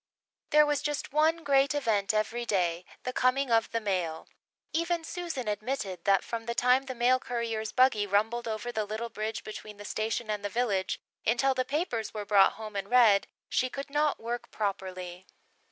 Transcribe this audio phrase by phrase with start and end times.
[0.49, 4.27] There was just one great event every day the coming of the mail.
[4.73, 9.09] Even Susan admitted that from the time the mail courier's buggy rumbled over the little
[9.09, 13.27] bridge between the station and the village until the papers were brought home and read,
[13.47, 15.27] she could not work properly.